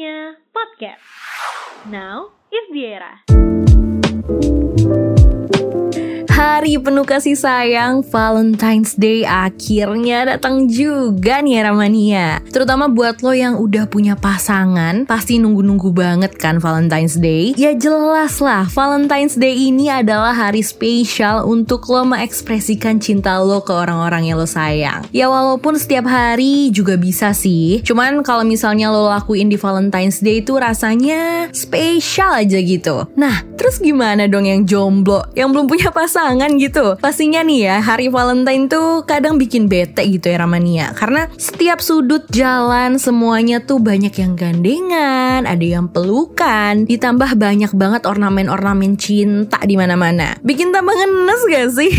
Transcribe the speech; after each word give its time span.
Eranya 0.00 0.32
Podcast. 0.48 1.04
Now 1.92 2.32
is 2.48 2.64
the 2.72 2.86
era. 2.88 3.20
Hari 6.60 6.76
penuh 6.76 7.08
kasih 7.08 7.40
sayang 7.40 8.04
Valentine's 8.04 8.92
Day 8.92 9.24
akhirnya 9.24 10.28
datang 10.36 10.68
juga 10.68 11.40
nih 11.40 11.64
Ramania. 11.64 12.44
Terutama 12.52 12.84
buat 12.84 13.24
lo 13.24 13.32
yang 13.32 13.56
udah 13.56 13.88
punya 13.88 14.12
pasangan 14.12 15.08
Pasti 15.08 15.40
nunggu-nunggu 15.40 15.88
banget 15.88 16.36
kan 16.36 16.60
Valentine's 16.60 17.16
Day? 17.16 17.56
Ya 17.56 17.72
jelas 17.72 18.44
lah 18.44 18.68
Valentine's 18.68 19.40
Day 19.40 19.72
ini 19.72 19.88
adalah 19.88 20.36
hari 20.36 20.60
spesial 20.60 21.48
Untuk 21.48 21.88
lo 21.88 22.04
mengekspresikan 22.04 23.00
cinta 23.00 23.40
lo 23.40 23.64
ke 23.64 23.72
orang-orang 23.72 24.28
yang 24.28 24.36
lo 24.36 24.44
sayang. 24.44 25.08
Ya 25.16 25.32
walaupun 25.32 25.80
setiap 25.80 26.12
hari 26.12 26.68
juga 26.76 27.00
bisa 27.00 27.32
sih. 27.32 27.80
Cuman 27.88 28.20
kalau 28.20 28.44
misalnya 28.44 28.92
lo 28.92 29.08
lakuin 29.08 29.48
di 29.48 29.56
Valentine's 29.56 30.20
Day 30.20 30.44
itu 30.44 30.60
rasanya 30.60 31.48
spesial 31.56 32.36
aja 32.36 32.60
gitu. 32.60 33.08
Nah 33.16 33.48
terus 33.56 33.80
gimana 33.80 34.28
dong 34.28 34.44
yang 34.44 34.64
jomblo 34.68 35.24
Yang 35.32 35.48
belum 35.56 35.66
punya 35.68 35.88
pasangan 35.88 36.49
pasangan 36.50 36.66
gitu. 36.66 36.86
Pastinya 36.98 37.40
nih 37.46 37.60
ya, 37.70 37.76
hari 37.78 38.10
Valentine 38.10 38.66
tuh 38.66 39.06
kadang 39.06 39.38
bikin 39.38 39.70
bete 39.70 40.02
gitu 40.02 40.26
ya 40.26 40.42
Ramania. 40.42 40.90
Karena 40.98 41.30
setiap 41.38 41.78
sudut 41.78 42.26
jalan 42.34 42.98
semuanya 42.98 43.62
tuh 43.62 43.78
banyak 43.78 44.10
yang 44.18 44.34
gandengan, 44.34 45.46
ada 45.46 45.62
yang 45.62 45.86
pelukan, 45.86 46.88
ditambah 46.90 47.38
banyak 47.38 47.70
banget 47.74 48.02
ornamen-ornamen 48.06 48.98
cinta 48.98 49.62
di 49.62 49.78
mana-mana. 49.78 50.34
Bikin 50.42 50.74
tambah 50.74 50.92
ngenes 50.92 51.42
gak 51.46 51.68
sih? 51.78 51.92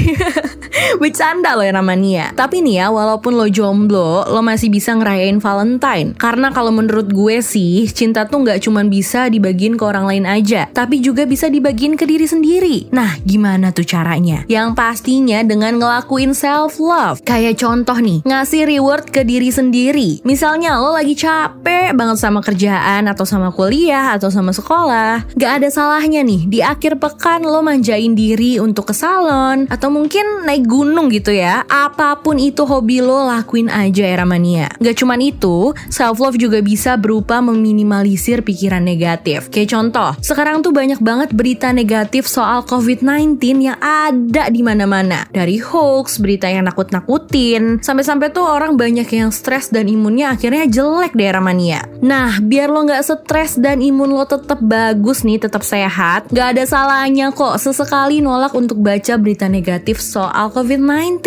Bercanda 1.01 1.55
loh 1.55 1.63
ya 1.63 1.73
Ramania. 1.75 2.35
Tapi 2.35 2.59
nih 2.63 2.83
ya, 2.83 2.87
walaupun 2.91 3.37
lo 3.37 3.47
jomblo, 3.47 4.27
lo 4.27 4.41
masih 4.43 4.67
bisa 4.67 4.91
ngerayain 4.95 5.39
Valentine. 5.39 6.17
Karena 6.17 6.51
kalau 6.51 6.73
menurut 6.73 7.07
gue 7.11 7.39
sih, 7.39 7.87
cinta 7.87 8.27
tuh 8.27 8.43
nggak 8.43 8.63
cuma 8.65 8.83
bisa 8.83 9.31
dibagiin 9.31 9.79
ke 9.79 9.83
orang 9.83 10.07
lain 10.07 10.25
aja, 10.27 10.67
tapi 10.71 10.99
juga 10.99 11.23
bisa 11.23 11.47
dibagiin 11.47 11.95
ke 11.95 12.03
diri 12.03 12.25
sendiri. 12.27 12.77
Nah, 12.91 13.19
gimana 13.23 13.69
tuh 13.71 13.85
caranya? 13.85 14.40
Yang 14.47 14.77
pastinya 14.77 15.43
dengan 15.43 15.77
ngelakuin 15.77 16.31
self 16.31 16.79
love. 16.79 17.19
Kayak 17.27 17.59
contoh 17.59 17.97
nih, 17.99 18.23
ngasih 18.23 18.65
reward 18.65 19.11
ke 19.11 19.21
diri 19.27 19.51
sendiri. 19.51 20.23
Misalnya 20.23 20.79
lo 20.79 20.95
lagi 20.95 21.13
capek 21.13 21.91
banget 21.91 22.17
sama 22.17 22.39
kerjaan 22.39 23.11
atau 23.11 23.27
sama 23.27 23.51
kuliah 23.51 24.15
atau 24.15 24.31
sama 24.31 24.55
sekolah. 24.55 25.27
Gak 25.35 25.51
ada 25.61 25.67
salahnya 25.67 26.23
nih 26.23 26.47
di 26.47 26.59
akhir 26.63 26.97
pekan 26.97 27.43
lo 27.43 27.59
manjain 27.59 28.15
diri 28.15 28.57
untuk 28.57 28.89
ke 28.89 28.95
salon 28.95 29.67
atau 29.67 29.91
mungkin 29.91 30.47
naik 30.47 30.65
gunung 30.65 31.11
gitu 31.11 31.35
ya. 31.35 31.67
Apa 31.67 32.23
pun 32.23 32.39
itu 32.39 32.63
hobi 32.63 33.03
lo 33.03 33.27
lakuin 33.27 33.67
aja 33.67 34.07
era 34.07 34.23
mania. 34.23 34.71
Gak 34.79 35.03
cuman 35.03 35.19
itu, 35.19 35.75
self 35.91 36.23
love 36.23 36.39
juga 36.39 36.63
bisa 36.63 36.95
berupa 36.95 37.43
meminimalisir 37.43 38.41
pikiran 38.41 38.81
negatif. 38.81 39.51
Kayak 39.51 39.75
contoh, 39.75 40.11
sekarang 40.23 40.63
tuh 40.63 40.71
banyak 40.71 41.03
banget 41.03 41.29
berita 41.35 41.75
negatif 41.75 42.25
soal 42.31 42.63
COVID-19 42.63 43.35
yang 43.59 43.77
ada 43.83 44.30
ada 44.31 44.47
di 44.47 44.63
mana-mana. 44.63 45.27
Dari 45.27 45.59
hoax, 45.59 46.23
berita 46.23 46.47
yang 46.47 46.63
nakut-nakutin, 46.63 47.83
sampai-sampai 47.83 48.31
tuh 48.31 48.47
orang 48.47 48.79
banyak 48.79 49.03
yang 49.11 49.27
stres 49.27 49.67
dan 49.67 49.91
imunnya 49.91 50.31
akhirnya 50.31 50.71
jelek 50.71 51.11
di 51.11 51.27
era 51.27 51.43
mania. 51.43 51.83
Nah, 51.99 52.39
biar 52.39 52.71
lo 52.71 52.87
nggak 52.87 53.03
stres 53.03 53.59
dan 53.59 53.83
imun 53.83 54.15
lo 54.15 54.23
tetap 54.23 54.63
bagus 54.63 55.27
nih, 55.27 55.43
tetap 55.43 55.67
sehat, 55.67 56.31
nggak 56.31 56.47
ada 56.55 56.63
salahnya 56.63 57.35
kok 57.35 57.59
sesekali 57.59 58.23
nolak 58.23 58.55
untuk 58.55 58.79
baca 58.79 59.19
berita 59.19 59.51
negatif 59.51 59.99
soal 59.99 60.47
COVID-19. 60.55 61.19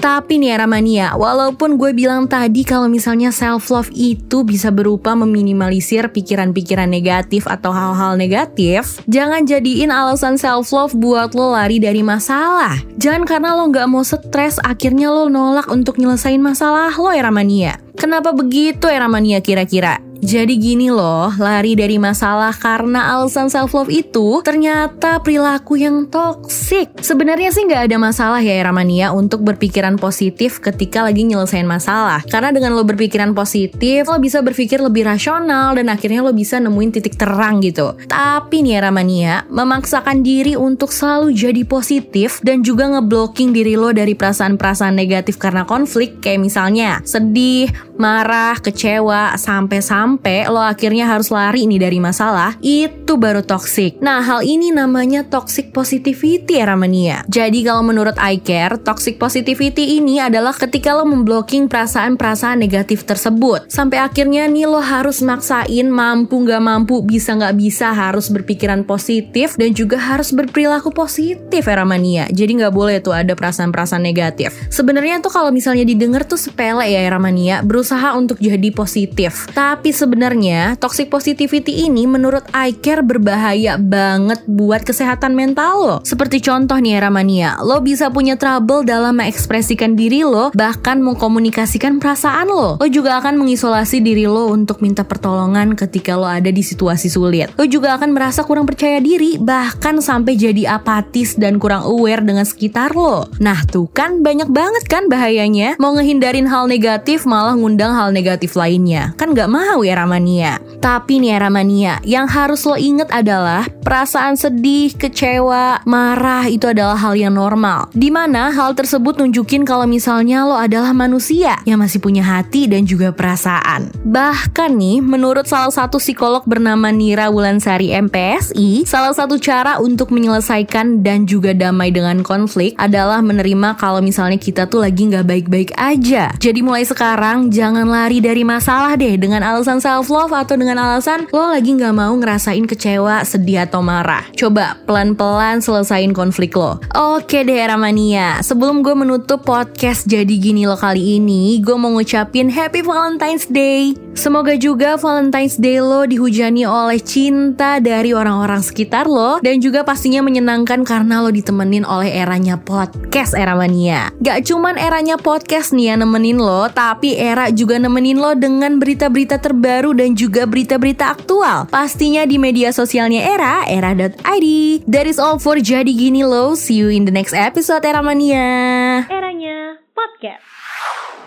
Tapi 0.00 0.40
nih 0.40 0.56
era 0.56 0.64
mania, 0.64 1.12
walaupun 1.12 1.76
gue 1.76 1.92
bilang 1.92 2.24
tadi 2.24 2.64
kalau 2.64 2.88
misalnya 2.88 3.28
self 3.36 3.68
love 3.68 3.92
itu 3.92 4.48
bisa 4.48 4.72
berupa 4.72 5.12
meminimalisir 5.12 6.08
pikiran-pikiran 6.08 6.88
negatif 6.88 7.44
atau 7.44 7.68
hal-hal 7.68 8.16
negatif, 8.16 9.04
jangan 9.04 9.44
jadiin 9.44 9.92
alasan 9.92 10.40
self 10.40 10.72
love 10.72 10.96
buat 10.96 11.36
lo 11.36 11.52
lari 11.52 11.76
dari 11.76 12.00
masa 12.00 12.45
masalah. 12.46 12.78
Jangan 12.94 13.26
karena 13.26 13.58
lo 13.58 13.66
nggak 13.66 13.90
mau 13.90 14.06
stres, 14.06 14.62
akhirnya 14.62 15.10
lo 15.10 15.26
nolak 15.26 15.66
untuk 15.66 15.98
nyelesain 15.98 16.38
masalah 16.38 16.94
lo 16.94 17.10
ya 17.10 17.26
Ramania. 17.26 17.82
Kenapa 17.98 18.30
begitu 18.30 18.86
ya 18.86 19.02
Ramania 19.02 19.42
kira-kira? 19.42 20.05
Jadi 20.20 20.56
gini 20.56 20.88
loh, 20.88 21.28
lari 21.36 21.76
dari 21.76 22.00
masalah 22.00 22.54
karena 22.56 23.16
alasan 23.16 23.52
self 23.52 23.76
love 23.76 23.92
itu 23.92 24.40
ternyata 24.40 25.20
perilaku 25.20 25.76
yang 25.76 26.08
toksik. 26.08 26.96
Sebenarnya 27.00 27.52
sih 27.52 27.68
nggak 27.68 27.92
ada 27.92 27.96
masalah 28.00 28.40
ya 28.40 28.64
Ramania 28.64 29.12
untuk 29.12 29.44
berpikiran 29.44 30.00
positif 30.00 30.58
ketika 30.58 31.04
lagi 31.04 31.28
nyelesain 31.28 31.68
masalah. 31.68 32.24
Karena 32.26 32.50
dengan 32.50 32.72
lo 32.72 32.82
berpikiran 32.82 33.36
positif, 33.36 34.08
lo 34.08 34.16
bisa 34.16 34.40
berpikir 34.40 34.80
lebih 34.80 35.04
rasional 35.04 35.76
dan 35.76 35.92
akhirnya 35.92 36.24
lo 36.24 36.32
bisa 36.32 36.56
nemuin 36.58 36.90
titik 36.96 37.20
terang 37.20 37.60
gitu. 37.60 37.94
Tapi 38.08 38.64
nih 38.64 38.80
Ramania, 38.80 39.44
memaksakan 39.52 40.24
diri 40.24 40.56
untuk 40.56 40.90
selalu 40.90 41.36
jadi 41.36 41.62
positif 41.68 42.40
dan 42.40 42.64
juga 42.64 42.88
ngeblocking 42.88 43.52
diri 43.52 43.76
lo 43.76 43.92
dari 43.92 44.16
perasaan-perasaan 44.16 44.96
negatif 44.96 45.36
karena 45.36 45.68
konflik 45.68 46.18
kayak 46.24 46.40
misalnya 46.40 47.00
sedih, 47.04 47.70
marah, 47.98 48.56
kecewa, 48.60 49.36
sampai-sampai 49.36 50.06
sampai 50.16 50.46
lo 50.46 50.62
akhirnya 50.62 51.06
harus 51.06 51.34
lari 51.34 51.66
nih 51.66 51.82
dari 51.82 51.98
masalah, 51.98 52.54
itu 52.62 53.14
baru 53.18 53.42
toxic. 53.42 53.98
Nah, 53.98 54.22
hal 54.22 54.46
ini 54.46 54.70
namanya 54.70 55.26
toxic 55.26 55.74
positivity 55.74 56.62
ya 56.62 56.66
Ramania. 56.66 57.26
Jadi 57.26 57.62
kalau 57.66 57.82
menurut 57.82 58.14
I 58.18 58.38
Care, 58.38 58.78
toxic 58.80 59.18
positivity 59.18 59.98
ini 59.98 60.22
adalah 60.22 60.54
ketika 60.54 60.94
lo 60.94 61.06
memblocking 61.06 61.66
perasaan-perasaan 61.66 62.58
negatif 62.58 63.02
tersebut. 63.06 63.66
Sampai 63.66 64.02
akhirnya 64.02 64.46
nih 64.46 64.66
lo 64.66 64.78
harus 64.78 65.22
maksain 65.22 65.90
mampu 65.90 66.42
gak 66.42 66.62
mampu, 66.64 67.02
bisa 67.02 67.34
gak 67.34 67.54
bisa 67.54 67.90
harus 67.90 68.30
berpikiran 68.30 68.86
positif 68.86 69.54
dan 69.54 69.74
juga 69.74 69.98
harus 69.98 70.30
berperilaku 70.30 70.90
positif 70.90 71.62
ya 71.66 71.74
Ramania. 71.76 72.24
Jadi 72.32 72.62
gak 72.62 72.74
boleh 72.74 72.98
tuh 72.98 73.14
ada 73.14 73.34
perasaan-perasaan 73.36 74.02
negatif. 74.02 74.54
Sebenarnya 74.72 75.18
tuh 75.18 75.30
kalau 75.30 75.50
misalnya 75.50 75.84
didengar 75.86 76.24
tuh 76.26 76.38
sepele 76.38 76.88
ya 76.88 77.04
Ramania, 77.10 77.62
berusaha 77.86 78.18
untuk 78.18 78.42
jadi 78.42 78.74
positif. 78.74 79.46
Tapi 79.54 79.94
sebenarnya 79.94 80.74
toxic 80.74 81.06
positivity 81.06 81.86
ini 81.86 82.02
menurut 82.10 82.42
iCare 82.50 83.06
berbahaya 83.06 83.78
banget 83.78 84.42
buat 84.50 84.82
kesehatan 84.82 85.38
mental 85.38 85.72
lo. 85.78 85.96
Seperti 86.02 86.42
contoh 86.42 86.74
nih 86.82 86.98
Ramania, 86.98 87.62
lo 87.62 87.78
bisa 87.78 88.10
punya 88.10 88.34
trouble 88.34 88.82
dalam 88.82 89.22
mengekspresikan 89.22 89.94
diri 89.94 90.26
lo, 90.26 90.50
bahkan 90.50 90.98
mengkomunikasikan 90.98 92.02
perasaan 92.02 92.50
lo. 92.50 92.74
Lo 92.74 92.86
juga 92.90 93.22
akan 93.22 93.38
mengisolasi 93.38 94.02
diri 94.02 94.26
lo 94.26 94.50
untuk 94.50 94.82
minta 94.82 95.06
pertolongan 95.06 95.78
ketika 95.78 96.18
lo 96.18 96.26
ada 96.26 96.50
di 96.50 96.66
situasi 96.66 97.06
sulit. 97.06 97.54
Lo 97.54 97.70
juga 97.70 97.94
akan 97.94 98.10
merasa 98.10 98.42
kurang 98.42 98.66
percaya 98.66 98.98
diri, 98.98 99.38
bahkan 99.38 100.02
sampai 100.02 100.34
jadi 100.34 100.74
apatis 100.74 101.38
dan 101.38 101.62
kurang 101.62 101.86
aware 101.86 102.26
dengan 102.26 102.42
sekitar 102.42 102.98
lo. 102.98 103.30
Nah 103.38 103.62
tuh 103.70 103.86
kan 103.94 104.26
banyak 104.26 104.50
banget 104.50 104.90
kan 104.90 105.06
bahayanya. 105.06 105.78
Mau 105.78 105.94
ngehindarin 105.94 106.50
hal 106.50 106.66
negatif 106.66 107.22
malah 107.22 107.54
ngundang 107.76 107.92
hal 107.92 108.08
negatif 108.08 108.56
lainnya. 108.56 109.12
Kan 109.20 109.36
gak 109.36 109.52
mau 109.52 109.84
ya 109.84 110.00
Ramania. 110.00 110.56
Tapi 110.80 111.20
nih 111.20 111.36
Ramania, 111.36 112.00
yang 112.08 112.24
harus 112.24 112.64
lo 112.64 112.72
inget 112.72 113.12
adalah 113.12 113.68
perasaan 113.84 114.32
sedih, 114.32 114.96
kecewa, 114.96 115.84
marah 115.84 116.48
itu 116.48 116.72
adalah 116.72 116.96
hal 116.96 117.12
yang 117.12 117.36
normal. 117.36 117.92
Di 117.92 118.08
mana 118.08 118.48
hal 118.48 118.72
tersebut 118.72 119.20
nunjukin 119.20 119.68
kalau 119.68 119.84
misalnya 119.84 120.48
lo 120.48 120.56
adalah 120.56 120.96
manusia 120.96 121.60
yang 121.68 121.76
masih 121.76 122.00
punya 122.00 122.24
hati 122.24 122.64
dan 122.64 122.88
juga 122.88 123.12
perasaan. 123.12 123.92
Bahkan 124.08 124.72
nih, 124.72 125.04
menurut 125.04 125.44
salah 125.44 125.68
satu 125.68 126.00
psikolog 126.00 126.48
bernama 126.48 126.88
Nira 126.88 127.28
Wulansari 127.28 127.92
MPSI, 127.92 128.88
salah 128.88 129.12
satu 129.12 129.36
cara 129.36 129.76
untuk 129.84 130.08
menyelesaikan 130.16 131.04
dan 131.04 131.28
juga 131.28 131.52
damai 131.52 131.92
dengan 131.92 132.24
konflik 132.24 132.72
adalah 132.80 133.20
menerima 133.20 133.76
kalau 133.76 134.00
misalnya 134.00 134.40
kita 134.40 134.64
tuh 134.64 134.80
lagi 134.80 135.12
nggak 135.12 135.28
baik-baik 135.28 135.70
aja. 135.76 136.32
Jadi 136.40 136.64
mulai 136.64 136.88
sekarang 136.88 137.50
jangan 137.50 137.65
lari 137.74 138.22
dari 138.22 138.46
masalah 138.46 138.94
deh 138.94 139.18
dengan 139.18 139.42
alasan 139.42 139.66
alasan 139.66 139.82
self 139.82 140.06
love 140.14 140.30
atau 140.30 140.54
dengan 140.54 140.78
alasan 140.78 141.26
lo 141.34 141.50
lagi 141.50 141.74
nggak 141.74 141.90
mau 141.90 142.14
ngerasain 142.14 142.64
kecewa, 142.70 143.26
sedih 143.26 143.66
atau 143.66 143.82
marah. 143.82 144.22
Coba 144.38 144.78
pelan-pelan 144.86 145.58
selesain 145.58 146.14
konflik 146.14 146.54
lo. 146.54 146.78
Oke 146.94 147.42
deh 147.42 147.66
Ramania, 147.66 148.38
sebelum 148.46 148.86
gue 148.86 148.94
menutup 148.94 149.42
podcast 149.42 150.06
jadi 150.06 150.30
gini 150.38 150.70
lo 150.70 150.78
kali 150.78 151.18
ini, 151.18 151.58
gue 151.58 151.74
mau 151.74 151.90
ngucapin 151.92 152.46
Happy 152.46 152.80
Valentine's 152.86 153.50
Day. 153.50 154.05
Semoga 154.16 154.56
juga 154.56 154.96
Valentine's 154.96 155.60
Day 155.60 155.78
lo 155.78 156.08
dihujani 156.08 156.64
oleh 156.66 156.98
cinta 156.98 157.78
dari 157.78 158.16
orang-orang 158.16 158.64
sekitar 158.64 159.06
lo 159.06 159.38
dan 159.44 159.62
juga 159.62 159.84
pastinya 159.86 160.24
menyenangkan 160.24 160.82
karena 160.82 161.22
lo 161.22 161.30
ditemenin 161.30 161.86
oleh 161.86 162.10
eranya 162.10 162.58
podcast 162.58 163.36
era 163.36 163.54
mania. 163.54 164.10
Gak 164.24 164.48
cuman 164.50 164.80
eranya 164.80 165.14
podcast 165.20 165.76
nih 165.76 165.94
yang 165.94 166.02
nemenin 166.02 166.40
lo, 166.40 166.66
tapi 166.72 167.14
era 167.14 167.52
juga 167.52 167.78
nemenin 167.78 168.18
lo 168.18 168.32
dengan 168.34 168.80
berita-berita 168.80 169.38
terbaru 169.38 169.76
terbaru 169.76 169.92
dan 169.92 170.16
juga 170.16 170.42
berita-berita 170.48 171.04
aktual. 171.12 171.68
Pastinya 171.68 172.24
di 172.24 172.40
media 172.40 172.72
sosialnya 172.72 173.22
Era, 173.28 173.68
era.id. 173.68 174.46
That 174.88 175.04
is 175.04 175.20
all 175.20 175.36
for 175.36 175.60
Jadi 175.60 175.92
Gini 175.92 176.24
Lo. 176.24 176.56
See 176.56 176.80
you 176.80 176.88
in 176.88 177.04
the 177.04 177.12
next 177.12 177.36
episode 177.36 177.84
Era 177.84 178.00
Mania. 178.00 179.04
Eranya 179.10 179.76
Podcast. 179.92 180.42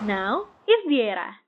Now 0.02 0.50
is 0.66 0.82
the 0.88 0.98
era. 1.14 1.39